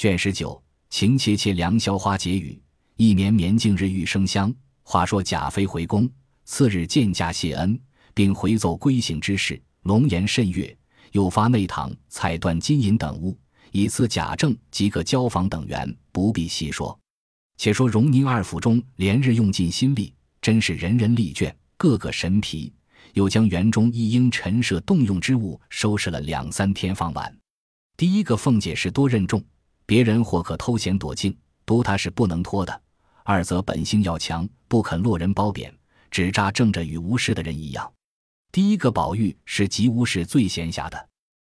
[0.00, 0.58] 卷十九，
[0.88, 2.58] 晴切切良宵花解语，
[2.96, 4.50] 一绵绵净日玉生香。
[4.82, 6.08] 话说贾妃回宫，
[6.46, 7.78] 次日见驾谢恩，
[8.14, 10.74] 并回奏归省之事，龙颜甚悦，
[11.12, 13.38] 又发内堂彩缎金银等物，
[13.72, 16.98] 以赐贾政及各交房等员，不必细说。
[17.58, 22.72] 且说荣宁二府中连日用尽心力，真是人人力倦，个个神疲。
[23.12, 27.38] 又将园中一应陈设动用之物收拾了两三天方完。
[27.98, 29.44] 第一个凤姐是多任重，
[29.90, 31.36] 别人或可偷闲躲静，
[31.66, 32.82] 独他是不能拖的。
[33.24, 35.76] 二则本性要强，不肯落人褒贬，
[36.12, 37.92] 只扎正着与无事的人一样。
[38.52, 41.08] 第一个宝玉是吉屋氏最闲暇的，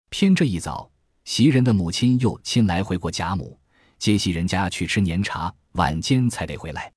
[0.09, 0.91] 偏这一早，
[1.23, 3.57] 袭人的母亲又亲来回过贾母，
[3.99, 6.91] 接袭人家去吃年茶，晚间才得回来，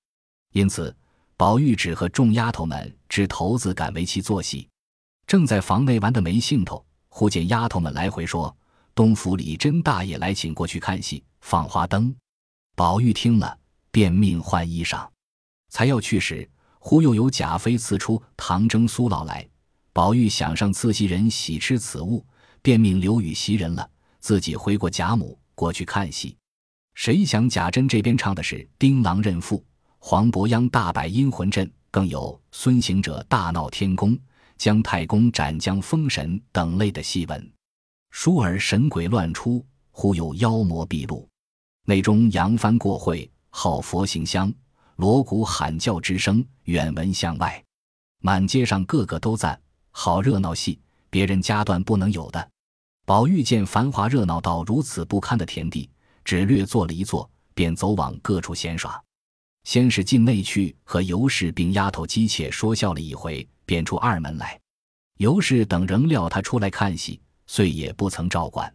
[0.55, 0.93] 因此。
[1.37, 4.68] 宝玉只和众丫头们支头子赶围棋做戏，
[5.24, 8.57] 正在房内玩得没兴头，忽见丫头们来回说
[8.93, 12.15] ：“东府里甄大爷来请过去看戏，放花灯。”
[12.77, 13.59] 宝玉听了，
[13.91, 15.09] 便命换衣裳，
[15.71, 16.46] 才要去时，
[16.79, 19.49] 忽又有贾妃赐出糖蒸酥酪来。
[19.95, 22.24] 宝玉想上赐袭人喜吃此物，
[22.60, 26.37] 便命留与袭人了，自己回过贾母过去看戏。
[26.95, 29.57] 谁想贾珍这边唱的是《丁郎认父》。
[29.99, 34.16] 黄伯央大摆阴魂阵，更有孙行者大闹天宫、
[34.59, 37.52] 姜太公斩将封神等类的戏文。
[38.13, 41.29] 倏尔神鬼乱出，忽有妖魔毕露，
[41.89, 44.53] 内中扬帆过会，号佛行香，
[44.97, 47.65] 锣鼓喊叫之声远闻向外，
[48.21, 49.59] 满街上个个都赞
[49.91, 50.79] 好热闹戏，
[51.09, 52.47] 别人家断不能有的。
[53.07, 55.89] 宝玉见繁华热闹到如此不堪的田地，
[56.27, 59.03] 只略坐了一坐，便走往各处闲耍。
[59.65, 64.61] 先是进内去和尤氏并丫头姬妾说笑了一回，便出二门来。
[65.16, 68.71] 尤氏等仍料他出来看戏，遂也不曾照管。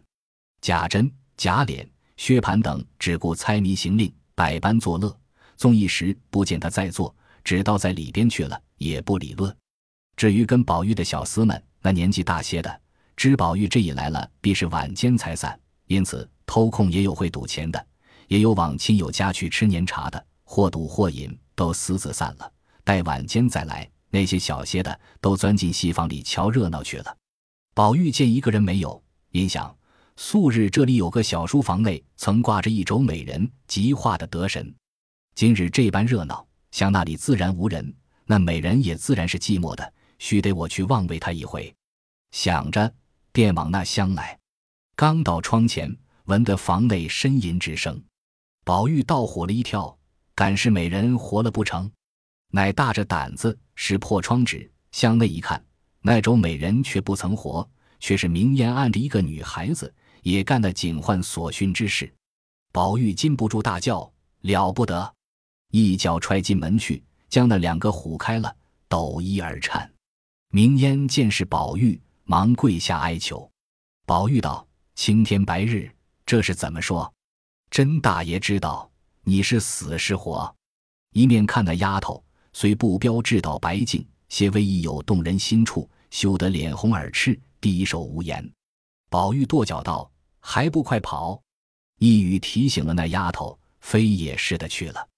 [0.60, 5.16] 贾珍、贾琏、薛蟠等只顾猜谜行令，百般作乐。
[5.56, 9.54] 纵一时不见他在座，只道在里边去了，也不理论。
[10.16, 12.80] 至于跟宝玉的小厮们，那年纪大些的，
[13.16, 17.86] 知宝玉这一来了，必是晚间才散，因此偷空也有会赌钱的，
[18.28, 20.26] 也有往亲友家去吃年茶的。
[20.46, 22.52] 或赌或饮，都私自散了。
[22.84, 27.16] 待晚间再来，那些小些的都钻进戏房里瞧热闹去了。
[27.74, 29.74] 宝玉见一个人没有，因想
[30.16, 34.72] 素日这里有个小书房内曾挂着一轴美人极画的德神，
[35.34, 37.92] 今日这般热闹，想那里自然无人，
[38.24, 41.74] 那美人也自然是寂寞的，须得我去望慰她一回。
[42.30, 42.92] 想着，
[43.32, 44.38] 便往那厢来。
[44.94, 45.94] 刚到窗前，
[46.26, 48.00] 闻得房内呻吟之声，
[48.64, 49.96] 宝玉倒唬了一跳。
[50.36, 51.90] 敢是美人活了不成？
[52.50, 55.64] 乃大着胆子识破窗纸，向内一看，
[56.02, 59.92] 那种美人却不曾活，却是明烟暗着一个女孩子，
[60.24, 62.12] 也干了警幻所熏之事。
[62.72, 64.12] 宝玉禁不住大叫
[64.42, 65.14] ：“了不得！”
[65.70, 68.54] 一脚踹进门去，将那两个唬开了，
[68.88, 69.88] 抖衣而颤。
[70.50, 73.48] 明烟见是宝玉，忙跪下哀求。
[74.04, 75.90] 宝玉道：“青天白日，
[76.26, 77.12] 这是怎么说？
[77.70, 78.90] 甄大爷知道。”
[79.26, 80.54] 你是死是活？
[81.14, 88.52] 一面看那丫头，虽不标致到白净，些微亦有动人心处，羞得脸红耳赤，低首无言。
[89.08, 90.10] 宝玉跺脚道
[90.46, 91.42] ：“还不快跑！”
[91.98, 95.08] 一语提醒了那丫头，非也似的去了。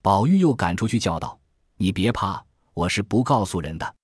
[0.00, 1.38] 宝玉又赶出去叫道
[1.76, 2.42] ：“你别怕，
[2.72, 3.94] 我是不告诉人的。”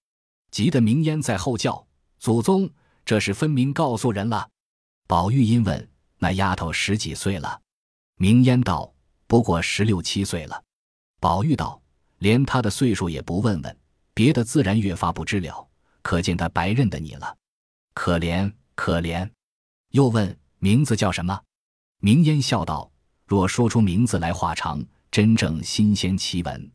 [0.52, 1.86] 急得明烟在后叫
[2.20, 2.68] ：“祖宗，
[3.04, 4.46] 这是分明告诉人了。”
[5.08, 5.88] 宝玉因问
[6.18, 7.60] ：“那丫头十几岁了？”
[8.18, 8.92] 明烟道。
[9.28, 10.62] 不过十六七岁了，
[11.18, 11.82] 宝玉道
[12.18, 13.78] ：“连他的岁数也不问问，
[14.14, 15.68] 别的自然越发不知了。
[16.00, 17.36] 可见他白认得你了，
[17.92, 19.28] 可怜可怜。”
[19.90, 21.40] 又问名字叫什么？
[22.00, 22.90] 明烟笑道
[23.26, 26.70] ：“若说出名字来话长，真正新鲜奇闻。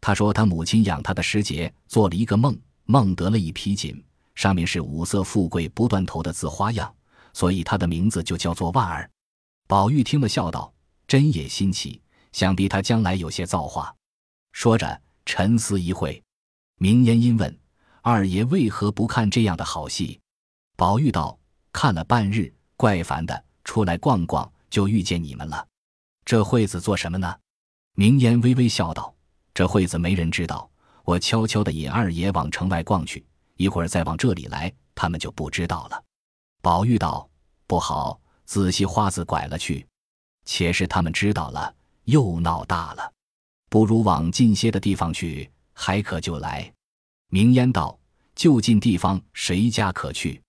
[0.00, 4.02] 他说他母亲养他的时节，做了一个梦，梦得了一匹锦，
[4.34, 6.94] 上面是五色富贵不断头的字花样，
[7.32, 9.10] 所以他的名字就叫做万儿。”
[9.66, 10.72] 宝玉听了笑道。
[11.08, 12.02] 真也新奇，
[12.32, 13.94] 想必他将来有些造化。
[14.50, 16.20] 说着，沉思一会，
[16.78, 17.56] 明烟因问
[18.02, 20.18] ：“二爷为何不看这样的好戏？”
[20.74, 21.38] 宝玉道
[21.70, 25.66] ：“看了半日，怪烦的，出来逛逛，就遇见你们了。
[26.24, 27.36] 这会子做什么呢？”
[27.94, 29.14] 明烟微微笑道
[29.54, 30.70] ：“这会子没人知道，
[31.04, 33.24] 我悄悄的引二爷往城外逛去，
[33.56, 36.04] 一会儿再往这里来，他们就不知道了。”
[36.60, 37.28] 宝玉道
[37.66, 39.86] ：“不好，仔细花子拐了去。”
[40.44, 41.74] 且是他们知道了，
[42.04, 43.12] 又闹大了，
[43.68, 46.72] 不如往近些的地方去，还可就来。
[47.30, 47.98] 明烟道
[48.36, 50.40] ：“就近地方，谁家可去？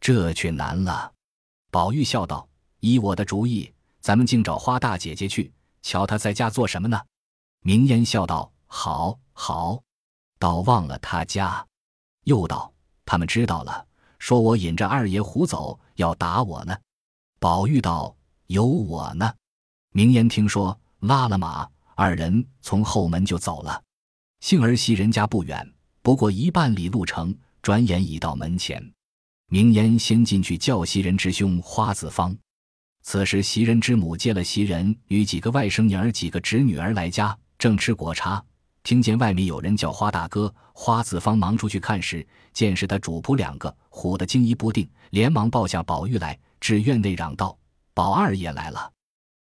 [0.00, 1.12] 这却难了。”
[1.76, 2.48] 宝玉笑道
[2.80, 3.70] ：“依我的主意，
[4.00, 5.52] 咱们竟找花大姐姐去，
[5.82, 6.98] 瞧她在家做什么呢？”
[7.60, 9.82] 明烟笑道：“好，好，
[10.38, 11.66] 倒忘了她家。”
[12.24, 12.72] 又道
[13.04, 13.86] ：“他们知道了，
[14.18, 16.74] 说我引着二爷胡走，要打我呢。”
[17.38, 18.16] 宝玉道
[18.48, 19.30] ：“有我呢。”
[19.92, 23.82] 明烟听说，拉了马，二人从后门就走了。
[24.40, 28.82] 幸而袭人家不远，不过一半里路程，转眼已到门前。
[29.48, 32.36] 明烟先进去叫袭人之兄花子方。
[33.02, 38.44] 此时袭人之母接了袭人与几个外甥女儿、几个侄女儿来家，正吃果茶，
[38.82, 40.52] 听见外面有人叫花大哥。
[40.72, 47.56] 花子方忙出去看时，见是他主仆两个，唬得惊疑不定，连忙抱下宝玉来，至院内嚷道
[47.94, 48.92] ：“宝二爷来了！”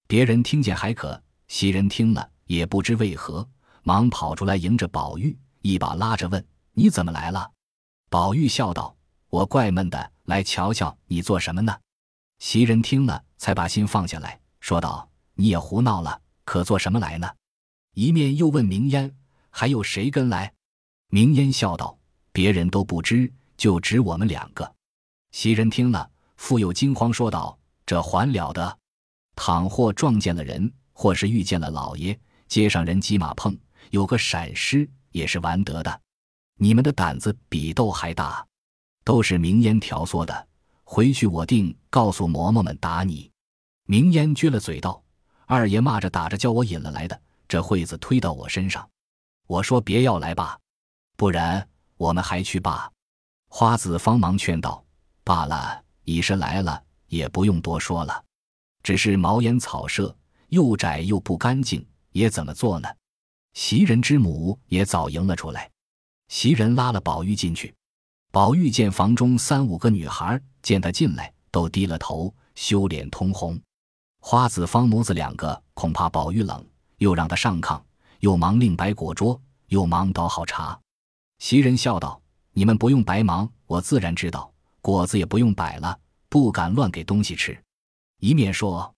[0.06, 3.48] 别人听见还可，袭人听了也不知为何，
[3.82, 7.50] 忙跑出来迎着宝玉，一把拉着问：“你怎么来了？”
[8.10, 8.94] 宝玉笑道
[9.34, 11.76] ：“我怪闷的，来瞧瞧你做什么呢？”
[12.38, 17.28] 袭人听了，才把心放下来，说道：“你也胡闹了，可做什么来呢？”
[17.94, 19.12] 一面又问明烟
[19.50, 20.52] ：“还有谁跟来？”
[21.10, 21.98] 明烟笑道
[22.30, 24.72] ：“别人都不知，就只我们两个。”
[25.32, 28.78] 袭人听了，复又惊慌，说道：“这还了得！
[29.34, 32.16] 倘或撞见了人，或是遇见了老爷，
[32.46, 33.58] 街上人挤马碰，
[33.90, 36.00] 有个闪失，也是完得的。
[36.56, 38.46] 你们的胆子比斗还大，
[39.04, 40.48] 都是明烟挑唆的。”
[40.86, 43.30] 回去我定告诉嬷嬷们打你。
[43.86, 45.02] 明烟撅了嘴道
[45.46, 48.88] ：“二爷骂着打着叫我引了来的，这惠子推到我身上。
[49.46, 50.58] 我说别要来吧，
[51.16, 51.66] 不然
[51.96, 52.90] 我们还去罢。”
[53.48, 54.84] 花子方忙劝道
[55.24, 58.24] ：“罢了，已是来了，也不用多说了。
[58.82, 60.14] 只是茅檐草舍，
[60.48, 62.88] 又窄又不干净，也怎么做呢？”
[63.54, 65.70] 袭人之母也早迎了出来，
[66.28, 67.74] 袭人拉了宝玉进去。
[68.34, 70.42] 宝玉见房中三五个女孩。
[70.60, 73.56] 见他进来，都低了头，羞脸通红。
[74.18, 76.66] 花子方母子两个恐怕宝玉冷，
[76.96, 77.80] 又让他上炕，
[78.18, 80.76] 又忙令摆果桌，又忙倒好茶。
[81.38, 82.20] 袭人笑道
[82.52, 84.52] ：“你们不用白忙，我自然知道。
[84.80, 85.96] 果子也不用摆了，
[86.28, 87.56] 不敢乱给东西吃。”
[88.18, 88.92] 一面说，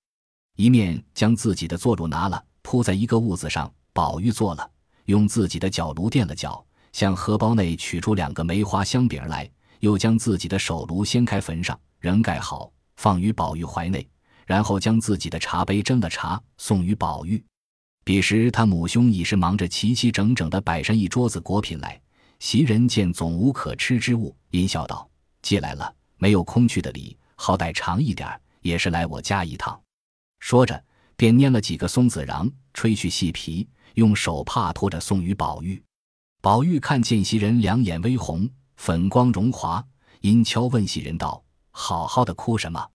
[0.57, 3.71] 一面将自己的坐褥拿了，铺在一个褥子上。
[3.93, 4.71] 宝玉坐了，
[5.05, 6.65] 用自己的脚炉垫了脚，
[6.97, 9.47] 向荷包内取出两个梅花香饼来。
[9.81, 14.09] 又将自己的手炉掀开焚上，仍盖好，放于宝玉怀内，
[14.47, 17.45] 然后将自己的茶杯斟了茶，送与宝玉。
[18.03, 22.01] 彼时他母兄已是忙着齐齐整整的摆上一桌子果品来。
[22.41, 25.07] 袭人见总无可吃之物，阴笑道
[25.43, 29.79] ：“既来了，没有空去的理，好歹尝一点，也是来我家一趟。”
[30.41, 30.83] 说着，
[31.19, 35.83] 便拈了几个松子瓤，吹去细皮，用手帕托着送与宝玉。
[36.47, 38.49] 宝玉看见袭人两眼微红。
[38.77, 39.85] 粉光荣华，
[40.21, 41.43] 因悄问袭人道
[41.75, 42.89] ：“好好的哭什么？”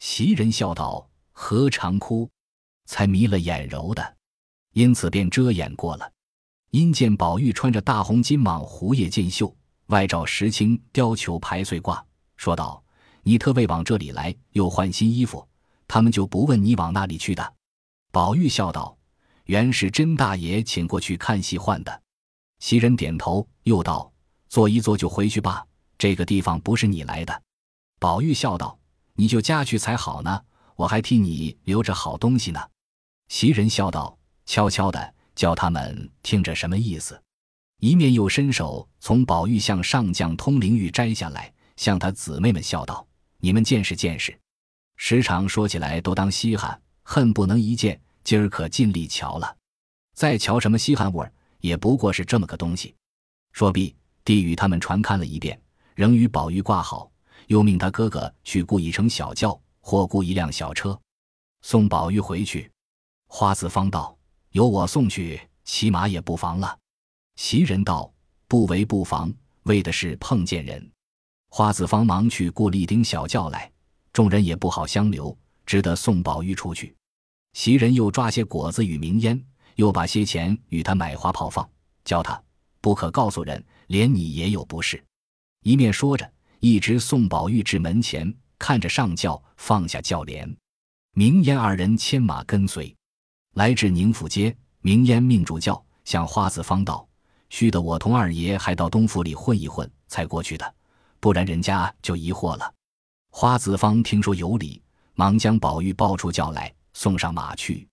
[0.00, 2.26] 袭人笑道：“何尝哭，
[2.86, 4.16] 才迷了眼柔的，
[4.72, 6.10] 因此便遮掩过了。”
[6.72, 9.54] 因见宝玉穿着大红金蟒狐叶箭袖，
[9.88, 12.02] 外罩石青貂裘排穗褂，
[12.38, 12.82] 说道
[13.24, 15.46] ：“你特为往这里来，又换新衣服，
[15.86, 17.54] 他们就不问你往那里去的。”
[18.10, 18.96] 宝玉笑道
[19.44, 22.04] ：“原是甄大爷请过去看戏换的。”
[22.58, 24.12] 袭人点头，又道。
[24.48, 25.66] 坐一坐就回去吧，
[25.98, 27.42] 这个地方不是你来的。
[27.98, 28.78] 宝玉笑道
[29.14, 30.40] ：“你就家去才好呢，
[30.76, 32.60] 我还替你留着好东西呢。”
[33.28, 34.16] 袭人笑道
[34.46, 37.20] ：“悄悄的叫他们听着什么意思？”
[37.80, 43.06] 一面又伸手从宝玉向上将通灵玉摘下来，向他姊妹们笑道
[43.38, 44.38] ：“你们见识见识。
[44.96, 48.00] 时常说起来都当稀罕，恨不能一见。
[48.24, 49.56] 今儿可尽力瞧了，
[50.14, 52.94] 再瞧什么稀罕物儿，也不过是这么个东西。”
[53.52, 53.94] 说毕。
[54.24, 55.56] 递与他们传看了一遍，
[55.94, 57.08] 仍与宝玉挂好，
[57.46, 61.00] 又命他哥哥去雇一乘小轿，或雇一辆小车，
[61.62, 62.68] 送宝玉回去。
[63.28, 64.18] 花子方道
[64.50, 66.76] ：“由我送去，骑马也不妨了。”
[67.38, 68.12] 袭人道
[68.48, 69.32] ：“不为不妨，
[69.62, 70.90] 为的是碰见人。”
[71.48, 73.70] 花子方忙去雇了一顶小轿来，
[74.12, 76.96] 众人也不好相留，只得送宝玉出去。
[77.52, 79.40] 袭人又抓些果子与明烟，
[79.76, 81.66] 又把些钱与他买花炮放，
[82.04, 82.38] 教他。
[82.82, 85.02] 不可告诉人，连你也有不是。
[85.62, 86.30] 一面说着，
[86.60, 90.56] 一直送宝玉至门前，看着上轿，放下轿帘。
[91.14, 92.94] 明烟二人牵马跟随，
[93.54, 94.54] 来至宁府街。
[94.82, 97.08] 明烟命主轿向花子方道
[97.50, 100.74] ：“须得我同二爷还到东府里混一混，才过去的，
[101.18, 102.72] 不然人家就疑惑了。”
[103.32, 104.80] 花子方听说有理，
[105.14, 107.88] 忙将宝玉抱出轿来，送上马去。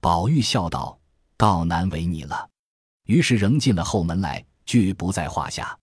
[0.00, 0.98] 宝玉笑道
[1.42, 2.48] ：“倒难为你了。”
[3.06, 5.76] 于是仍进了后门来，俱不在话下。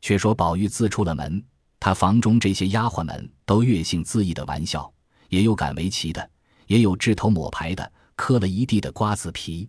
[0.00, 1.40] 却说宝玉自出了门，
[1.78, 4.92] 他房中这些丫鬟们都悦性恣意的玩笑，
[5.28, 6.28] 也有敢为奇的，
[6.66, 9.68] 也有掷头抹牌的，磕了一地的瓜子皮。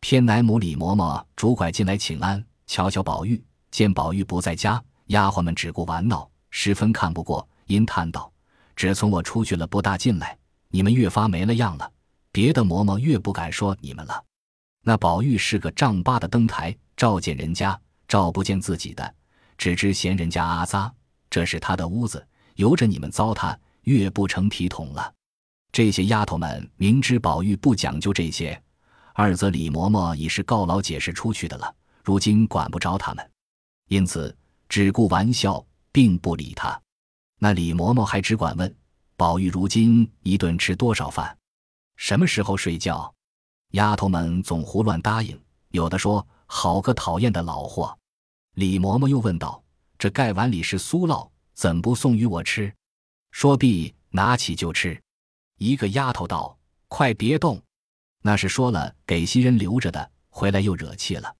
[0.00, 8.32] 偏奶母李嬷嬷拄拐进来请安，瞧瞧宝玉，见宝玉不在家，丫鬟们只顾玩闹，十分看不过，因叹道
[8.74, 10.38] ：“只从我出去了不大进来，
[10.70, 11.92] 你们越发没了样了。
[12.32, 14.24] 别的嬷嬷越不敢说你们了。
[14.82, 19.14] 那宝玉是个丈八的灯台，照见人家，照不见自己的，
[19.58, 20.92] 只知嫌人家阿扎，
[21.28, 25.12] 这是他的屋子，由着你们糟蹋，越不成体统了。
[25.70, 28.60] 这些丫头们明知宝玉不讲究这些。”
[29.12, 33.30] 二则李嬷嬷已是告老解释出去的了，如今管不着他们，
[33.88, 34.34] 因此
[34.66, 36.80] 只顾玩笑，并不理他。
[37.38, 38.74] 那李嬷嬷还只管问
[39.16, 41.36] 宝玉：如今一顿吃多少饭？
[41.96, 43.12] 什么时候睡觉？
[43.70, 47.96] 丫头们总胡乱答应，有的说：“好个讨厌的老货！”
[48.54, 49.62] 李嬷嬷又问道
[49.98, 52.72] ：“这盖碗里是酥酪，怎不送与我吃？”
[53.30, 55.00] 说毕，拿起就吃。
[55.58, 56.58] 一个丫头道
[56.88, 57.62] ：“快别动！”
[58.22, 61.34] 那是说了给袭人留着的，回来又惹气了。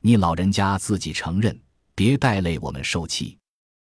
[0.00, 1.58] 你老人家自己承认，
[1.94, 3.38] 别带累我们受气。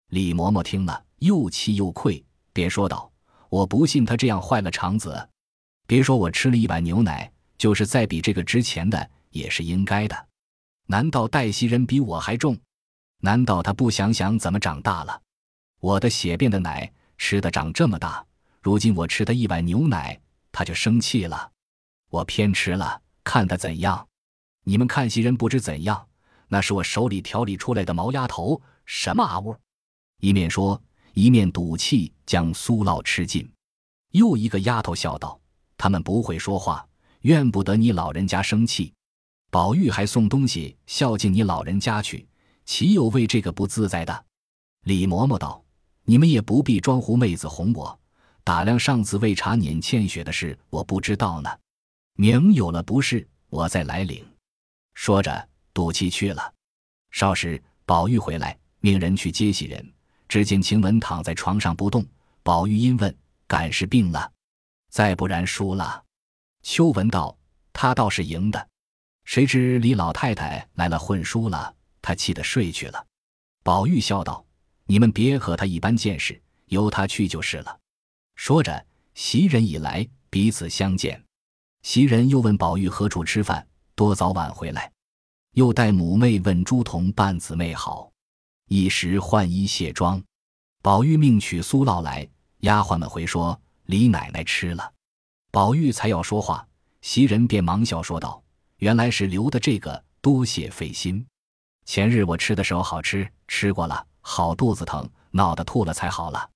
[0.09, 3.13] 李嬷嬷听了，又气又愧，别说道
[3.49, 5.29] ：“我不信他这样坏了肠子。
[5.87, 7.31] 别说我吃了一碗牛奶，
[7.63, 10.29] 就是再比这个值钱的，也是应该的。
[10.89, 12.59] 难道黛袭人比我还重？
[13.21, 15.23] 难道他不想想怎么长大了？
[15.79, 18.27] 我的血变的奶吃的长这么大，
[18.61, 21.53] 如今我吃他一碗牛奶，他就生气了。”
[22.11, 24.09] 我偏吃了，看他怎样。
[24.65, 26.09] 你们看袭人不知怎样，
[26.49, 29.55] 那是我手里调理出来的毛丫头，什么阿呜！
[30.19, 30.83] 一面说，
[31.15, 33.49] 一面赌气将酥酪吃尽。
[34.11, 35.41] 又一个丫头笑道
[35.79, 36.85] ：“他们不会说话，
[37.23, 38.93] 怨不得你老人家生气。
[39.51, 42.27] 宝玉还送东西孝敬你老人家去，
[42.65, 44.25] 岂有为这个不自在的？”
[44.85, 45.63] 李嬷嬷道
[46.05, 48.01] ：“你们也不必装狐妹子哄我，
[48.45, 51.51] 打量上次为茶撵欠血的事，我不知道呢。”
[52.17, 54.25] 明有了不是，我再来领。
[54.95, 56.53] 说着，赌气去了。
[57.11, 59.93] 少时，宝玉回来，命人去接袭人。
[60.29, 62.05] 只见晴雯躺在床上不动。
[62.43, 63.15] 宝玉因问
[63.47, 64.33] ：“敢是病了？
[64.91, 66.02] 再不然输了？”
[66.63, 67.37] 秋闻道
[67.73, 68.69] ：“他倒是赢的。”
[69.25, 71.75] 谁知李老太太来了，混输了。
[72.01, 73.07] 他气得睡去了。
[73.63, 74.45] 宝玉笑道
[74.87, 77.79] ：“你们别和他一般见识，由他去就是了。”
[78.35, 81.23] 说着，袭人已来，彼此相见。
[81.83, 84.91] 袭人又问宝玉何处吃饭，多早晚回来，
[85.53, 88.11] 又带母妹问朱仝伴姊妹好，
[88.69, 90.23] 一时换衣卸妆。
[90.81, 92.29] 宝玉命取酥酪来，
[92.59, 94.93] 丫鬟们回说李奶奶吃了。
[95.53, 96.67] 宝玉才要说话，
[97.03, 98.43] 袭人便忙笑说道
[98.81, 101.25] ：“原来是留的这个，多谢费心。
[101.85, 106.49] 前日我吃的时候好吃，吃过了，好肚子疼，闹得吐了才好了。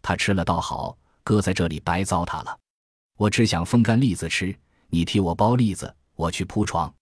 [0.00, 2.56] 他吃了倒好，搁在这里白糟蹋了。
[3.18, 4.56] 我只想风干栗子吃。”
[4.88, 6.94] 你替我剥栗子，我去铺床。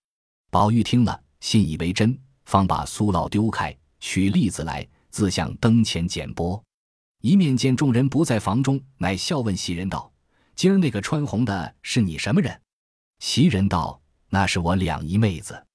[0.51, 6.59] 宝玉听了，信以为真，方把酥酪丢开，取栗子来，自向灯前捡剥。
[7.21, 10.11] 一面见众人不在房中，乃笑问袭人道
[10.55, 12.61] ：“今儿那个穿红的是你什么人？”
[13.21, 15.67] 袭人道：“那是我两姨妹子。”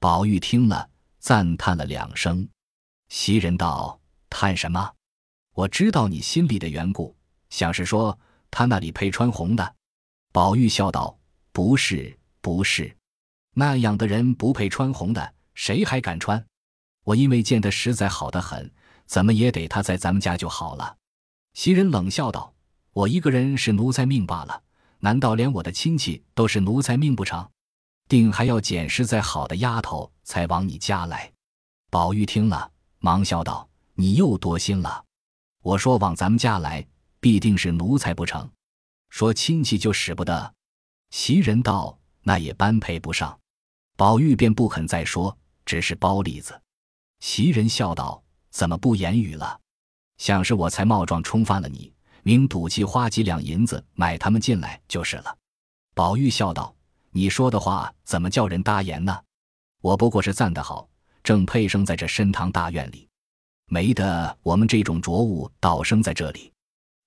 [0.00, 2.48] 宝玉听了，赞叹了两声。
[3.08, 4.92] 袭人道：“叹什么？
[5.54, 7.16] 我知道你心里的缘故，
[7.50, 8.18] 想是说
[8.50, 9.74] 他那里配穿红的。”
[10.32, 11.18] 宝玉笑道。
[11.54, 12.96] 不是，不是，
[13.52, 16.42] 那样的人不配穿红的，谁还敢穿？
[17.04, 18.72] 我因为见他实在好的很，
[19.04, 20.96] 怎么也得他在咱们家就好了。
[21.52, 22.54] 袭人冷笑道
[22.94, 24.62] ：“我一个人是奴才命罢了，
[24.98, 27.48] 难道连我的亲戚都是奴才命不成？
[28.06, 31.32] 定还要捡实在好的丫头才往你家来。”
[31.90, 35.02] 宝玉听了，忙笑道：“你又多心了。
[35.62, 36.86] 我说往咱们家来，
[37.18, 38.50] 必定是奴才不成？
[39.08, 40.54] 说亲戚就使不得。”
[41.10, 43.38] 袭人道：“那也般配不上。”
[43.96, 46.60] 宝玉便不肯再说，只是包栗子。
[47.20, 49.58] 袭人笑道：“怎么不言语了？
[50.18, 55.36] 想是我才冒撞冲犯了你，明赌气花几两银子买他们进来就是了。”
[55.94, 56.74] 宝玉笑道
[57.12, 59.18] ：“你说的话怎么叫人答言呢？
[59.80, 60.88] 我不过是赞得好，
[61.22, 63.08] 正配生在这深堂大院里，
[63.66, 66.52] 没得我们这种浊物倒生在这里。”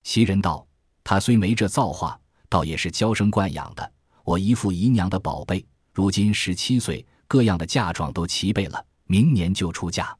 [0.04, 0.66] 袭人道
[1.02, 3.92] ：“他虽没这造化，倒也是娇生惯养的。”
[4.22, 10.16] 我姨父姨娘的宝贝，如今十七岁，各样的嫁妆都齐备了，明年就出嫁。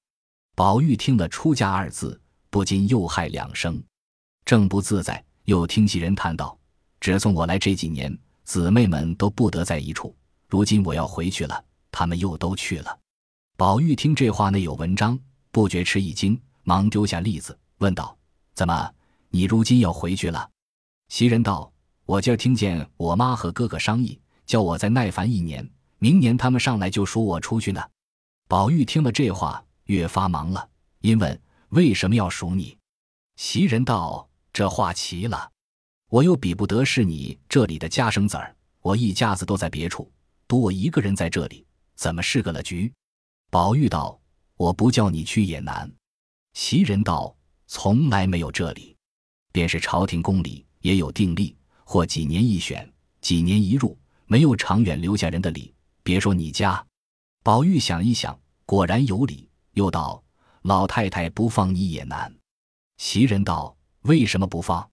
[0.55, 3.83] 宝玉听了“出嫁”二字，不禁又害两声，
[4.47, 6.57] 正不自在，又听袭人叹道
[7.00, 10.15] ：“只从我来这几年，姊妹们都不得在一处，
[10.47, 12.97] 如今我要回去了，他们又都去了。”
[13.59, 15.19] 宝玉听这话内有文章，
[15.50, 18.17] 不觉吃一惊，忙丢下栗子，问道
[18.55, 18.88] ：“怎么，
[19.31, 20.49] 你如今要回去了？”
[21.11, 21.73] 袭人道
[22.07, 27.83] ：“我今儿听见我妈和哥哥商议，叫我再耐烦一年，明年他们上来就赎我出去呢。
[28.47, 30.69] 宝玉听了这话，越发忙了，
[31.00, 32.79] 因问为什么要赎你？
[33.35, 35.53] 袭人道：“这话奇了，
[36.09, 40.11] 我又比不得是你这里的家生子儿，我一家子都在别处，
[40.49, 42.91] 独我一个人在这里，怎么是个了局？”
[43.53, 44.19] 宝玉道
[44.57, 45.93] ：“我不叫你去也难。”
[46.57, 47.37] 袭人道
[47.69, 48.97] ：“从来没有这里，
[49.53, 53.95] 便是朝廷宫里也有定例。”或几年一选，几年一入，
[54.25, 55.75] 没有长远留下人的理。
[56.03, 56.83] 别说你家，
[57.43, 59.51] 宝玉想一想，果然有理。
[59.73, 60.25] 又道
[60.65, 62.35] ：“老太太不放你也难。”
[62.97, 63.75] 袭人道
[64.07, 64.89] ：“为什么不放？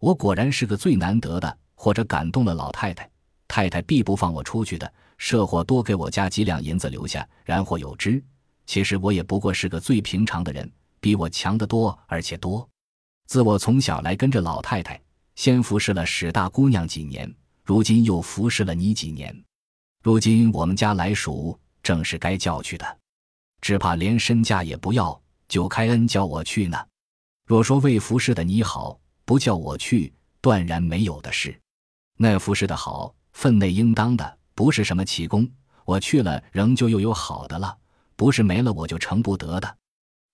[0.00, 3.08] 我果然是个最难得的，或者感动了老太太，
[3.46, 4.92] 太太必不放我出去的。
[5.16, 8.22] 设或多给我家几两银子留下，然或有之。
[8.66, 12.68] 其实我也不过是个最平常的人，比我强得多，而且多。
[13.26, 15.00] 自我从小来跟着老太太。”
[15.34, 19.44] 先服侍了史大姑娘几年，如今又服侍了你几年。
[20.02, 22.98] 如今我们家来赎，正是该叫去的，
[23.60, 26.76] 只怕连身价也不要，就开恩叫我去呢。
[27.48, 30.12] 若说为服侍的你好，不叫我去，
[30.42, 31.58] 断然没有的事。
[32.18, 35.50] 那服侍的好，分内应当的，不是什么奇功。
[35.86, 37.74] 我去了，仍旧又有好的了，
[38.16, 39.76] 不是没了我就成不得的。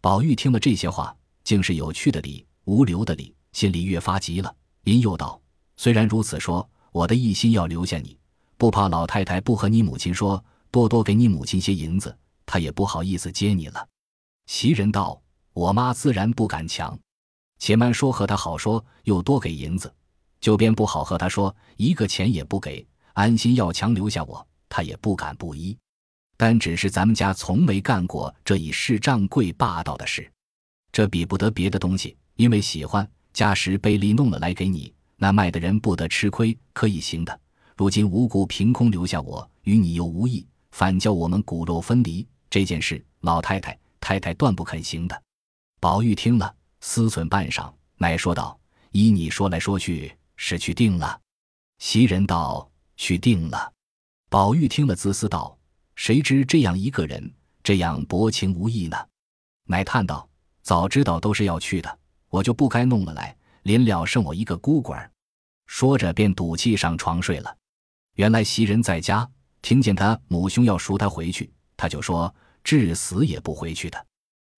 [0.01, 4.53] 宝玉听了这些话，竟是有趣的理，无留的理，心里越发急了。
[4.83, 5.41] 因又道
[5.79, 8.19] ：“虽然如此说，我的一心要留下你，
[8.57, 13.87] 不怕老太太不和你母亲说，多多给你母亲些银子，她也不好意思接你了。”
[14.51, 15.23] 袭人道
[15.55, 16.99] ：“我妈自然不敢强，
[17.59, 19.93] 且慢说和他好说，又多给银子，
[20.41, 25.77] 就便不好和他说，一个钱也不给，安心要强留下我，他也不敢不依。
[26.37, 30.31] 但只是咱们家从没干过这以势仗贵霸道的事，
[30.93, 37.41] 这比不得别的东西，因为喜欢。”家时贝利弄了来给你，那卖的人不得吃亏，可以行的。
[37.77, 42.25] 如今无故凭空留下我，与你又无异，反叫我们骨肉分离。
[42.49, 45.23] 这件事，老太太、太太断不肯行的。
[45.81, 46.55] 宝玉听了，
[46.87, 48.61] 思忖半晌，乃说道
[48.93, 51.19] ：“依你说来说去，是去定了。”
[51.81, 53.73] 袭人道：“去定了。”
[54.29, 55.59] 宝玉听了，自私道
[55.97, 58.99] ：“谁知这样一个人，这样薄情无义呢？”
[59.67, 60.29] 乃叹道
[60.61, 65.11] ：“早知道都是要去的。”我就不该弄了来，临了剩我一个孤儿。
[65.67, 67.57] 说着，便赌气上床睡了。
[68.17, 69.27] 原来袭人在家，
[69.63, 74.07] 听见他母兄要赎他回去，他就说至死也不回去的。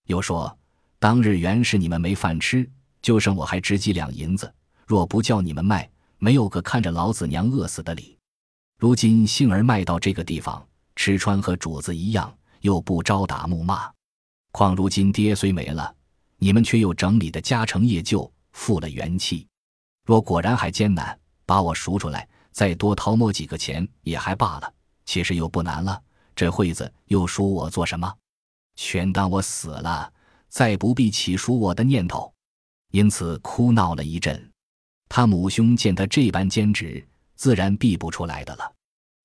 [0.07, 0.59] 又说
[0.99, 2.69] 当日原是你们没饭吃，
[3.03, 4.53] 就剩我还值几两银子，
[4.87, 8.19] 若不叫你们卖，没有个看着老子娘饿死的理。
[8.79, 13.91] 如今幸而卖到这个地方，吃穿和主子一样，又不招打怒骂。
[14.53, 15.95] 况如今爹虽没了。
[16.39, 19.47] 你们却又整理的家成业就，复了元气。
[20.05, 24.71] 若果然还艰难，把我赎出来，再多掏摸几个钱也还罢了。
[25.07, 25.99] 其实又不难了。
[26.35, 28.15] 这会子又赎我做什么？
[28.75, 30.13] 全当我死了，
[30.49, 32.33] 再不必起赎我的念头。
[32.93, 34.51] 因此哭闹了一阵。
[35.09, 38.73] 他母兄见他这般坚持，自然避不出来的了。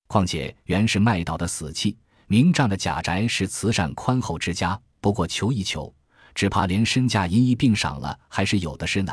[0.06, 5.92] 况且原是卖岛的死气，明仗着贾宅是慈善宽厚之家，不过求一求。
[6.34, 9.12] 只怕连身价银一并赏了，还是有的是呢。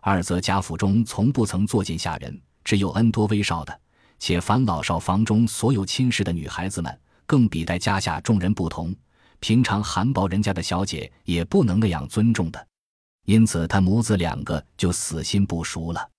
[0.00, 3.80] 二则贾府中从不曾作践下人，只有恩多威少的。
[4.18, 8.94] 且凡老少房中所有亲事的女孩子们，更比待家下众人不同。
[9.40, 12.66] 平常寒薄人家的小姐也不能那样尊重的。
[13.26, 16.10] 因此他母子两个就死心不熟了。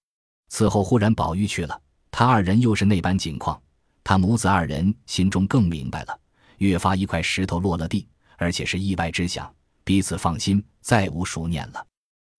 [0.49, 3.61] 此后忽然宝玉去了，他二人又是那般景况，
[4.03, 6.19] 他母子二人心中更明白了，
[6.57, 9.49] 越发一块石头落了地，而且是意外之想。
[9.83, 11.85] 彼此放心，再无熟念了。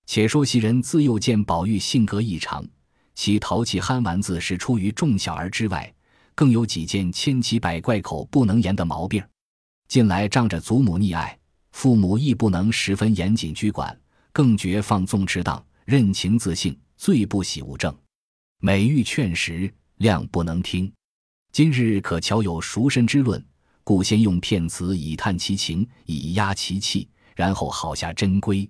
[0.05, 2.63] 且说袭人自幼见宝玉性格异常，
[3.15, 5.91] 其淘气憨丸子是出于众小儿之外，
[6.35, 9.23] 更有几件千奇百怪、口不能言的毛病。
[9.89, 11.37] 近来仗着祖母溺爱，
[11.73, 13.99] 父母亦不能十分严谨拘管，
[14.35, 17.97] 更觉放纵之当，任情自性，最不喜无正。
[18.61, 20.93] 每欲劝时，量不能听。
[21.53, 23.43] 今日可巧有赎身之论，
[23.83, 27.09] 故先用片词以探其情，以压其气。
[27.35, 28.69] 然后好下真规。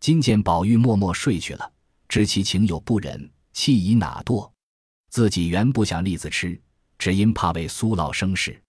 [0.00, 1.72] 今见宝玉默默睡去了，
[2.08, 4.50] 知其情有不忍，气已哪堕。
[5.10, 6.60] 自己原不想栗子吃，
[6.98, 8.60] 只因怕为苏老生事，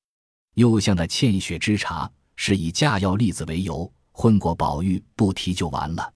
[0.55, 6.13] 又向他欠血之茶，是以架药栗子为由，混过宝玉不提就完了。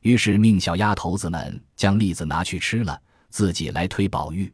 [0.00, 4.52] 于是命小丫头子们将栗子拿去吃了，自己来推宝玉。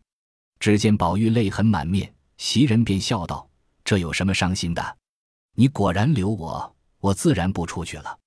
[0.60, 3.48] 只见宝玉泪痕满面，袭人便笑道
[3.84, 4.96] ：“这有什么伤心的？
[5.54, 8.18] 你果然留我。”我自然不出去了。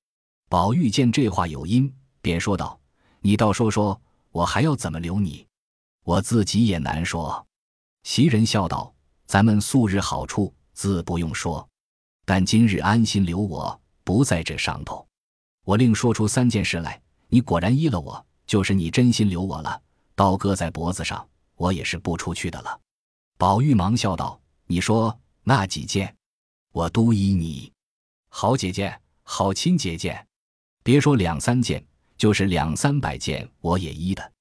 [0.48, 2.80] 宝玉见这话有因，便说道
[3.20, 5.46] ：“你倒说说，我还要怎么留你？”
[6.06, 7.46] 我自己也难说。
[8.04, 8.96] 袭人笑道
[9.28, 11.70] ：“咱们素日好处自不用说，
[12.26, 15.08] 但今日安心留我不在这上头。
[15.64, 19.80] 我另说出三件事来，你果然依了我，就是你真心留我了。
[20.16, 21.24] 刀割在脖子上，
[21.56, 22.80] 我也是不出去的了。”
[23.38, 26.16] 宝玉忙笑道：“你说那几件，
[26.72, 27.72] 我都依你。
[28.30, 30.26] 好姐姐，好亲姐姐，
[30.82, 31.86] 别说两三件，
[32.18, 34.32] 就是两三百件，我也依的。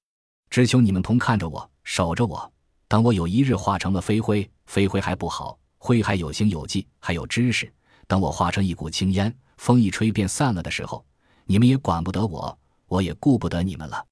[0.49, 2.51] 只求你们同看着我，守着我。”
[2.89, 7.73] 等我有一日化成了飞灰，飞灰还不好，灰还有形有迹，还有知识。
[8.07, 11.03] 等我化成一股青烟，风一吹便散了的时候，
[11.45, 14.05] 你们也管不得我，我也顾不得你们了。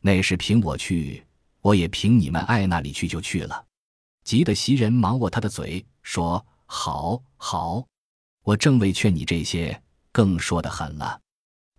[0.00, 1.26] 那是凭我去，
[1.60, 3.66] 我也凭你们爱那里去就去了。
[4.22, 7.84] 急得袭人忙握他的嘴说：“好好，
[8.44, 11.20] 我正为劝你这些，更说得狠了。”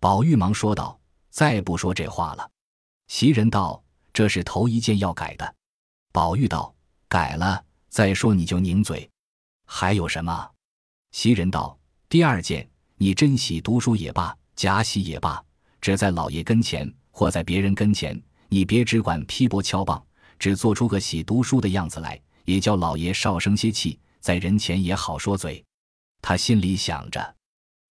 [0.00, 1.00] 宝玉忙说道
[1.30, 2.50] ：“再不说这话了。”
[3.08, 5.54] 袭人道：“这是头一件要改的。”
[6.12, 6.74] 宝玉道
[7.08, 9.08] ：“改了，再说你就拧嘴。
[9.72, 10.50] 还有什么？”
[11.14, 11.78] 袭人道
[12.10, 15.40] ：“第二件，你真喜读书也罢，假喜也罢，
[15.80, 20.04] 只在老爷跟前或在别人跟前，你别只管批驳敲棒，
[20.40, 25.64] 只做出个喜读书的样子来，也叫老爷少生些气，在人前也好说嘴。
[26.20, 27.34] 他心里想着，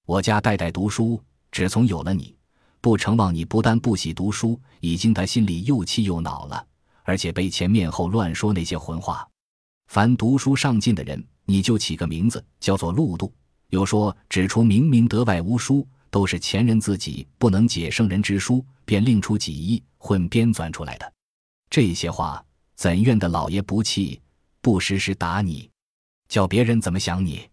[0.06, 2.36] 我家代代读书，只从有了你，
[2.82, 6.66] 不成望你不但不喜读书，已经他心里又气又恼了。”
[7.04, 9.28] 而且被前面后乱说那些混话，
[9.88, 13.34] 凡读书上进的人，你就起个名字叫做陆度。
[13.70, 21.14] 又说指出明明德外无书，都是前人自己不能解圣人之书，便另出几意混编纂出来的。
[21.68, 22.44] 这些话
[22.76, 24.22] 怎怨的老爷不气，
[24.62, 25.68] 不时时打你，
[26.28, 27.50] 叫别人怎么想你？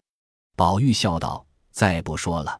[0.55, 2.59] 宝玉笑道：“再不说了，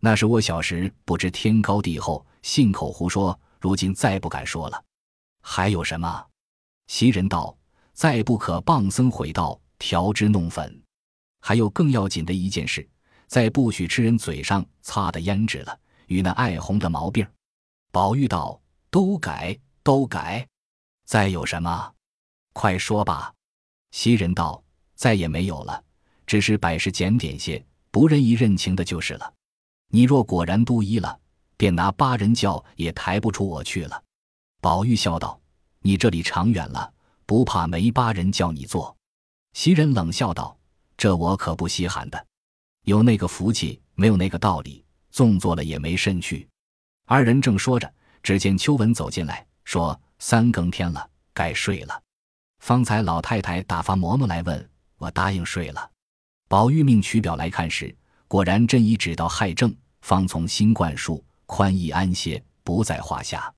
[0.00, 4.82] 那是我小时不知天高地厚，信口胡说，如今再不敢说了。
[5.42, 6.26] 还有什么？”
[6.88, 7.56] 袭人道
[7.94, 10.80] ：“再不可谤僧毁道，调汁弄粉。
[11.40, 12.88] 还有更要紧的一件事，
[13.26, 17.26] 再不许吃人嘴上擦的胭脂了，与那爱红的毛病。”
[17.90, 18.60] 宝玉道
[18.92, 20.46] ：“都改，都改。
[21.04, 21.92] 再有什么？
[22.52, 23.34] 快说吧。”
[23.90, 24.62] 袭人道
[24.94, 25.82] ：“再也没有了，
[26.26, 29.34] 只是百事检点些，不任意认情的就是了。
[29.88, 31.18] 你若果然都依了，
[31.56, 34.00] 便拿八人轿也抬不出我去了。”
[34.62, 35.40] 宝玉笑道。
[35.82, 36.92] 你这里长远了，
[37.24, 38.94] 不怕没八人叫你做？
[39.52, 40.56] 袭人冷笑道
[40.96, 42.26] ：“这我可不稀罕的，
[42.84, 46.48] 有那个福气，没有那个道理，纵做了也没甚趣。”
[47.06, 52.02] 二人正说着，只见秋文走进来，说：“三更天了，该睡了。
[52.60, 55.90] 方才老太太打发嬷嬷来问我，答应睡了。”
[56.48, 57.94] 宝玉命取表来看时，
[58.28, 63.52] 果然真已指到亥正，方从新冠术，宽衣安歇，不在话下。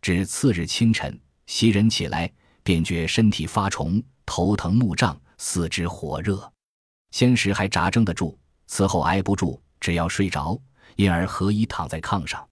[0.00, 1.18] 至次日清晨。
[1.46, 2.30] 袭人起来，
[2.62, 6.52] 便觉身体发重，头疼目胀，四肢火热。
[7.10, 10.60] 先时还扎撑得住，此后挨不住，只要睡着，
[10.96, 12.46] 因而合衣躺在炕上。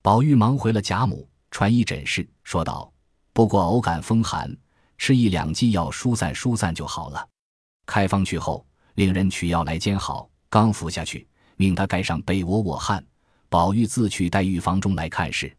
[0.00, 2.90] 宝玉忙回了贾母，传一诊室，说道
[3.34, 4.56] ：“不过偶感风寒，
[4.96, 7.28] 吃一两剂药疏散疏散就好了。”
[7.84, 13.04] 开方去后，令人取药来煎好，刚服下去，命他盖上被窝卧汗。
[13.50, 15.54] 宝玉自去黛玉房中来看事。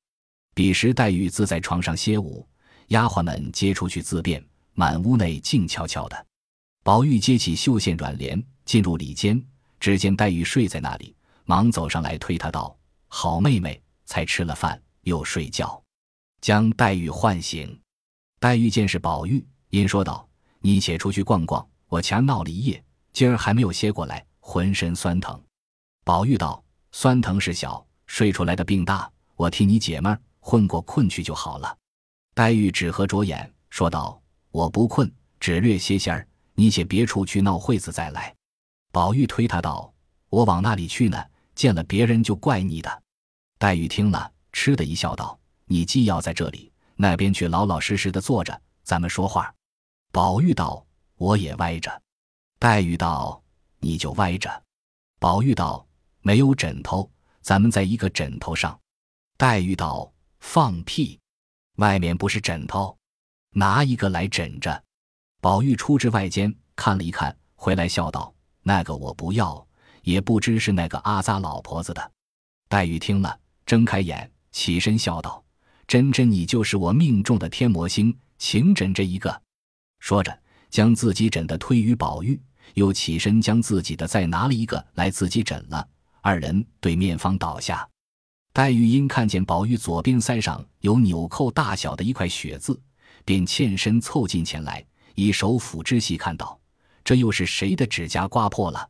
[0.55, 2.47] 彼时黛玉自在床上歇舞。
[2.87, 6.25] 丫鬟们皆出去自便，满屋内静悄悄的。
[6.83, 9.39] 宝玉接起绣线软帘，进入里间，
[9.79, 11.15] 只见黛玉睡在那里，
[11.45, 12.75] 忙走上来推她道
[13.07, 15.79] ：“好妹妹，才吃了饭又睡觉。”
[16.41, 17.79] 将黛玉唤醒。
[18.39, 20.27] 黛玉见是宝玉，因说道
[20.59, 25.39] ：“你且出去逛逛，我前闹了一夜，今儿还没有歇过来，浑身酸疼。”
[26.03, 31.77] 宝玉道：“酸疼是小，睡出来的病大，我替你解闷，混过困去就好了。”
[32.33, 36.27] 黛玉只合着眼，说道：“我不困，只略歇歇儿。
[36.61, 38.35] 你且别处去闹会子再来。”
[38.93, 39.91] 宝玉推他道
[40.29, 41.17] ：“我往那里去呢？
[41.55, 43.03] 见了别人就怪你的。”
[43.57, 49.51] 黛玉听了，嗤的一笑，道：“你既要在这里，那边去老老实实的坐着，咱们说话。”
[50.13, 50.85] 宝玉道
[51.17, 51.99] ：“我也歪着。”
[52.59, 53.41] 黛玉道
[53.81, 54.63] ：“你就歪着。”
[55.19, 55.83] 宝玉道
[56.21, 57.09] ：“没有枕头，
[57.41, 58.79] 咱们在一个枕头上。”
[59.35, 61.19] 黛玉道：“放屁。”
[61.81, 62.95] 外面不是枕头，
[63.51, 64.83] 拿一个来枕着。
[65.41, 69.67] 宝玉出至外间看了一看，回来笑道：“那个我不要，
[70.03, 72.11] 也不知是那个阿扎老婆子的。”
[72.69, 75.43] 黛玉听了，睁开眼，起身笑道
[75.87, 79.41] ：“真真，你就是我命中的天魔星，请枕这一个。”
[79.99, 82.39] 说着，将自己枕的推于宝玉，
[82.75, 85.87] 又起身将自己的再拿了一个来自己枕了。
[86.21, 87.87] 二人对面方倒下。
[88.53, 92.79] 黛玉因看见宝玉左边腮上有纽扣大小的一块血渍，
[93.25, 96.59] 便欠身凑近前来，以手抚之细看道
[97.03, 98.89] ：“这又是谁的指甲刮破了？”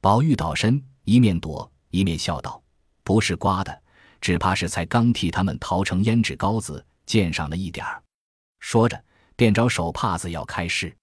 [0.00, 2.62] 宝玉倒身，一面躲一面笑道
[3.02, 3.82] ：“不是刮的，
[4.20, 8.02] 只怕是才刚替他们淘成胭脂膏子，溅上了一点儿。”
[8.60, 9.04] 说着，
[9.36, 10.94] 便找手帕子要开示。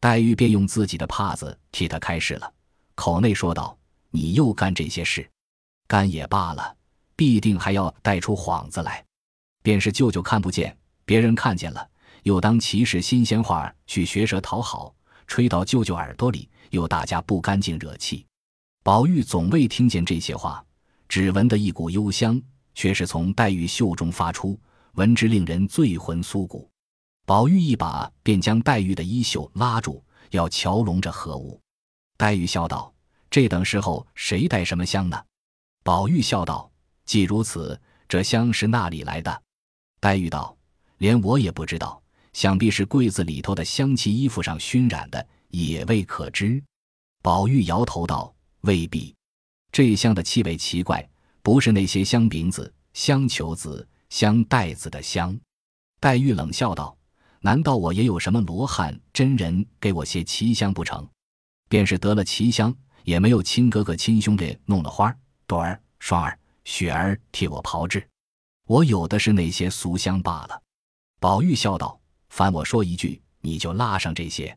[0.00, 2.52] 黛玉便用自己的帕子替他开示了，
[2.94, 3.76] 口内说道
[4.10, 5.30] ：“你又干这些事，
[5.86, 6.76] 干也罢了，
[7.16, 9.04] 必定还要带出幌子来。
[9.62, 11.89] 便是舅舅看不见，别人看见了，
[12.22, 14.94] 又当其是新鲜话去学舌讨好，
[15.26, 18.26] 吹到舅舅耳朵里，又大家不干净惹气。”
[18.82, 20.64] 宝玉总未听见这些话，
[21.08, 22.40] 只闻得一股幽香，
[22.74, 24.58] 却是从黛玉袖中发出，
[24.92, 26.68] 闻之令人醉魂酥骨。
[27.26, 31.60] 宝玉一把便将黛玉的衣袖拉住，要瞧笼着何物。
[32.16, 32.92] 黛玉笑道
[33.30, 35.22] ：“这等时候谁带什么香呢？”
[35.84, 36.70] 宝玉笑道
[37.04, 39.42] ：“既如此，这香是那里来的？”
[40.00, 40.56] 黛玉道
[40.98, 41.99] ：“连我也不知道，
[42.40, 46.64] 想必是柜子里头的香气衣服上熏染的，也未可知。”
[47.20, 49.14] 宝玉摇头道：“未必，
[49.70, 51.06] 这香的气味奇怪，
[51.42, 55.38] 不是那些香饼子、香球子、香袋子的香。”
[56.00, 56.96] 黛玉冷笑道。
[57.42, 61.06] 难道我也有什么罗汉真人给我些奇香不成？
[61.68, 62.74] 便是得了奇香，
[63.04, 65.14] 也没有亲哥哥亲兄弟弄了花
[65.46, 68.08] 朵儿、双儿、雪儿替我炮制，
[68.66, 70.62] 我有的是那些俗香罢了。
[71.18, 71.99] 宝玉笑道
[72.30, 74.56] ：“凡我说一句，你就拉上这些，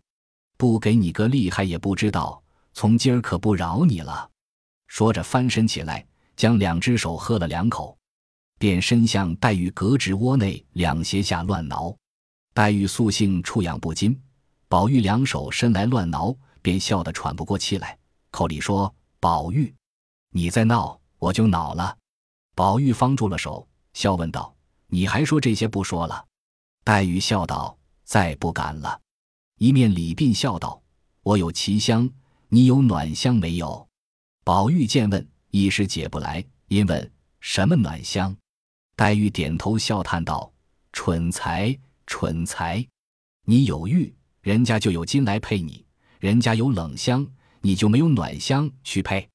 [0.57, 2.41] 不给你个厉害也不知道。
[2.73, 4.29] 从今儿可不饶你了。”
[4.87, 6.05] 说着翻身起来，
[6.35, 7.97] 将两只手喝了两口，
[8.59, 11.95] 便伸向黛玉胳肢窝内两胁下乱挠。
[12.53, 14.19] 黛玉素性触痒不禁，
[14.67, 17.97] 宝玉两手伸来乱挠，便笑得喘不过气来，
[18.31, 19.73] 口里说：“宝玉，
[20.29, 21.97] 你再闹，我就恼了。”
[22.55, 24.55] 宝玉方住了手，笑问道
[24.87, 26.23] ：“你还说这些不说了？”
[26.83, 28.99] 黛玉笑道：“再不敢了。”
[29.59, 30.81] 一面礼鬓笑道
[31.23, 32.09] ：“我有奇香，
[32.49, 33.87] 你有暖香没有？”
[34.43, 38.35] 宝玉见问，一时解不来，因问：“什么暖香？”
[38.95, 40.51] 黛玉点头笑叹道
[40.93, 42.85] ：“蠢材。”蠢材，
[43.45, 45.85] 你有玉，人家就有金来配你；
[46.19, 47.25] 人家有冷香，
[47.61, 49.27] 你就没有暖香去配。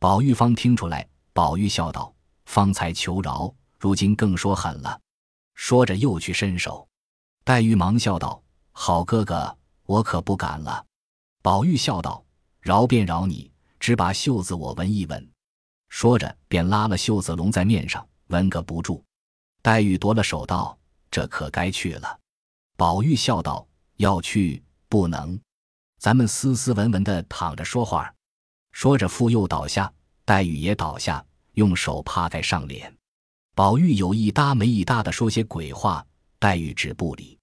[0.00, 2.12] 宝玉方听出来，宝玉笑道
[2.46, 4.98] ：“方才求饶，如今更说狠了。”
[5.56, 6.86] 说着又去伸手。
[7.42, 8.40] 黛玉忙笑道
[8.70, 10.86] ：“好哥哥，我可不敢了。”
[11.42, 12.24] 宝玉笑道
[12.62, 15.28] ：“饶便饶你，只把袖子我闻一闻。”
[15.90, 19.02] 说着便拉了袖子拢在面上，闻个不住。
[19.62, 20.78] 黛玉夺了手道。
[21.08, 22.18] 这可该去了，
[22.76, 23.66] 宝玉笑道
[23.96, 25.40] ：“要去不能，
[25.98, 28.12] 咱们斯斯文文的躺着说话。”
[28.72, 29.90] 说着，复又倒下，
[30.26, 32.94] 黛玉也倒下，用手帕盖上脸。
[33.56, 36.06] 宝玉有一搭没一搭的说些鬼话，
[36.38, 37.38] 黛玉只不理。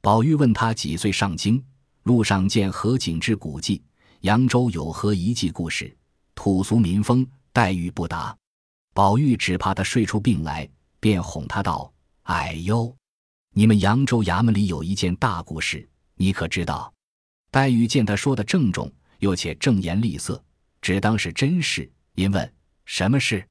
[0.00, 1.64] 宝玉问他几岁上京，
[2.02, 3.80] 路上见何景之古迹，
[4.22, 5.96] 扬州有何遗迹故事，
[6.34, 8.36] 土俗民风，黛玉不答。
[8.92, 11.92] 宝玉只怕他睡出病来，便哄他道
[12.26, 12.92] ：“哎呦！”
[13.54, 16.92] 你们扬州衙门里有一件大故事，你可知道？
[17.52, 20.42] 黛玉见他说的郑重，又且正言厉色，
[20.80, 22.52] 只当是真事，因问
[22.84, 23.46] 什么事。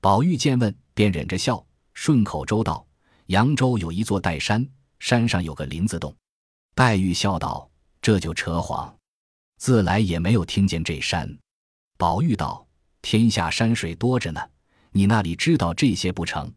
[0.00, 2.84] 宝玉见问，便忍着笑，顺口周道：
[3.26, 6.12] 扬州有一座岱山，山上有个林子洞。
[6.74, 7.70] 黛玉笑道
[8.02, 8.92] ：“这就扯谎，
[9.58, 11.38] 自来也没有听见这山。”
[11.96, 12.66] 宝玉道
[13.00, 14.40] ：“天下山水多着呢，
[14.90, 16.52] 你那里知道这些不成？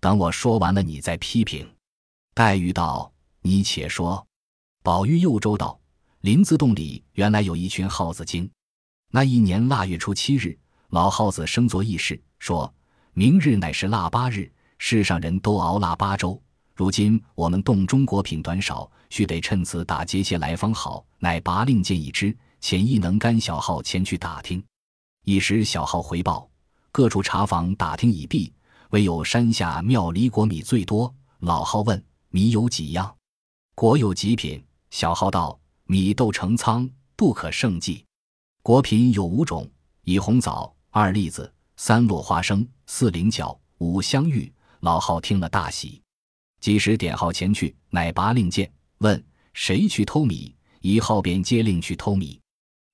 [0.00, 1.72] 等我说完了，你再批评。”
[2.34, 4.26] 黛玉道：“你且说。”
[4.82, 5.78] 宝玉又周道
[6.22, 8.50] ：“林子洞里原来有一群耗子精。
[9.12, 12.74] 那一年腊月初七日，老耗子生作议事，说
[13.18, 16.38] 明日乃是腊八日，世上人都熬腊八粥。
[16.74, 21.02] 如今我们洞中果品短少，须得趁此打劫些来方好。
[21.18, 24.62] 乃拔令箭一支，遣一能干小号前去打听。
[25.24, 26.46] 一时小号回报，
[26.92, 28.52] 各处茶坊打听已毕，
[28.90, 31.10] 唯有山下庙里果米最多。
[31.38, 32.04] 老号问。
[32.28, 33.16] 米有几样？
[33.74, 34.62] 果有几品？
[34.90, 38.04] 小号道：米豆成仓，不可胜计。
[38.62, 39.66] 果品有五种：
[40.02, 44.50] 一红枣，二栗子，三落花生，四菱角，五香芋。
[44.80, 46.00] 老号听了大喜，
[46.60, 50.54] 即时点号前去，乃拔令箭，问谁去偷米。
[50.80, 52.40] 一号便接令去偷米。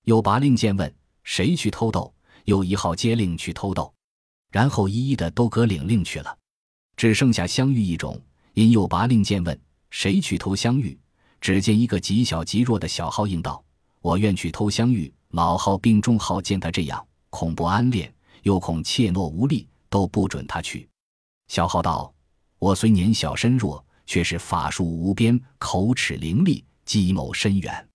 [0.05, 0.93] 又拔令箭问
[1.23, 2.13] 谁去偷豆。
[2.45, 3.93] 又一号接令去偷豆。
[4.51, 6.37] 然后一一的都搁领令去了，
[6.97, 8.21] 只剩下香芋一种。
[8.55, 9.59] 因又拔令箭问
[9.91, 10.99] 谁去偷香芋，
[11.41, 13.65] 只见一个极小极弱的小号应道
[14.03, 20.89] ：“我愿去偷香芋。”老号并中号见他这样，恐不安恋，又恐怯懦无力，都不准他去。
[21.49, 22.13] 小号道
[22.59, 27.89] ：“我虽年小身弱，却是法术无边，口齿伶俐，计谋深远。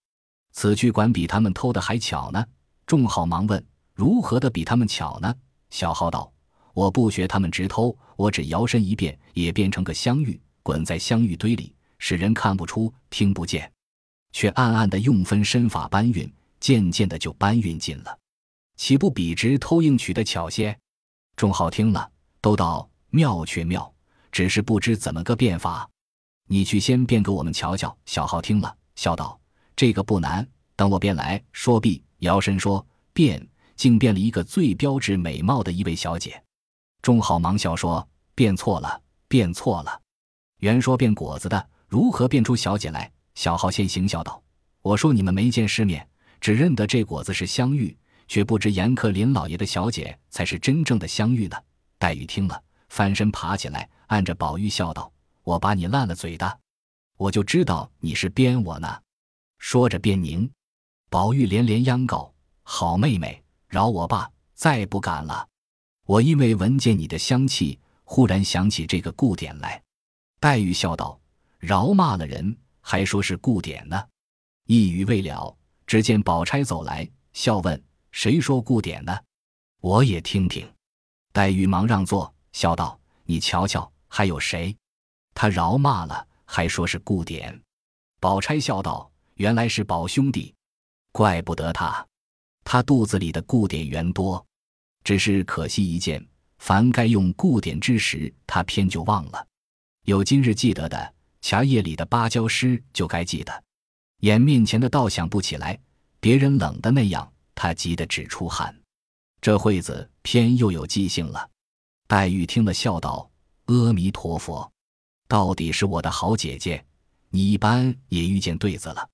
[0.52, 2.46] 此去管比他们偷的还巧呢。
[2.86, 5.34] 众号忙问：“如何的比他们巧呢？”
[5.70, 6.32] 小号道
[6.74, 13.72] ：“我不学他们直偷，我只摇身一变，也变成个香玉，滚在香玉堆里，使人看不出、听不见，
[14.32, 18.18] 却暗暗的用分身法搬运，渐渐的就搬运进了，
[18.78, 20.80] 岂不比直偷硬取的巧些？”
[21.36, 22.10] 众号听了，
[22.40, 23.94] 都道：“妙却妙，
[24.32, 25.90] 只是不知怎么个变法。
[26.48, 29.38] 你去先变给我们瞧瞧。”小号听了，笑道
[29.76, 33.46] ：“这个不难，等我变来。”说毕，摇身说：“变。”
[33.78, 36.44] 竟变了一个最标致美貌的一位小姐，
[37.04, 40.02] 众好忙笑说：“变错了，变错了。
[40.62, 44.42] 原说变果子的，如何变出小姐来？”小号先行笑道
[44.82, 46.10] ：“我说你们没见世面，
[46.42, 47.96] 只认得这果子是香玉，
[48.28, 51.58] 却不知严克林老爷的小姐才是真正的香玉呢。”
[51.98, 55.12] 黛玉听了，翻身爬起来，按着宝玉笑道
[55.44, 56.60] ：“我把你烂了嘴的，
[57.18, 59.02] 我就知道你是编我呢。”
[59.60, 60.50] 说着便拧，
[61.10, 65.46] 宝玉连连央告：“好妹妹。”饶我吧，再不敢了。
[66.06, 69.84] 我因为闻见你的香气，忽然想起这个故典来。
[70.40, 71.20] 黛玉笑道
[71.60, 74.02] ：“饶骂了人，还说是故典呢。”
[74.68, 75.54] 一语未了，
[75.86, 79.18] 只见宝钗走来，笑问：“谁说故典呢？
[79.80, 80.68] 我也听听。”
[81.32, 84.76] 黛玉忙让座，笑道：“你瞧瞧，还有谁？
[85.34, 87.62] 他饶骂了，还说是故典。”
[88.20, 90.56] 宝钗笑道：“原来是宝兄弟，
[91.12, 92.06] 怪不得他。”
[92.66, 94.44] 他肚子里的固点原多，
[95.04, 96.26] 只是可惜一件，
[96.58, 99.48] 凡该用固点之时，他偏就忘了。
[100.06, 103.64] 有今日记得的，茶叶里的芭蕉诗就该记得。
[104.22, 105.80] 眼面前的倒想不起来，
[106.20, 108.74] 别人冷的那样，他急得直出汗。
[109.42, 111.50] 这会子偏又有记性了。
[112.08, 113.30] 黛玉听了，笑道
[113.66, 114.72] ：“阿弥陀佛，
[115.28, 116.86] 到底是我的好姐姐，
[117.30, 119.10] 你一般也遇见对子了，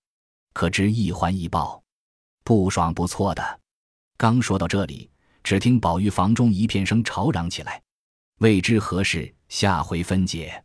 [0.52, 1.82] 可知一还一报。”
[2.44, 3.60] 不爽不错的，
[4.18, 5.10] 刚说到这里，
[5.44, 7.82] 只听宝玉房中一片声吵嚷起来，
[8.40, 10.62] 未知何事，下回分解。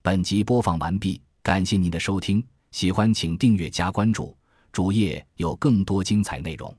[0.00, 4.34] 本集播放完毕，感谢您的收听，喜欢请订阅加关注，
[4.72, 6.74] 主页有更多精彩内容。